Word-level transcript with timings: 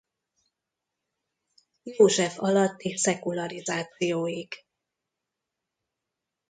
József 1.83 2.37
alatti 2.39 2.97
szekularizációig. 2.97 4.53